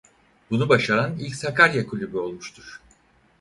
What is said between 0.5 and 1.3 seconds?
Bunu başaran